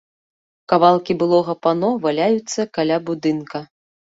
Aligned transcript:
Кавалкі 0.71 1.17
былога 1.19 1.55
пано 1.65 1.91
валяюцца 2.07 2.69
каля 2.79 2.97
будынка. 3.11 3.67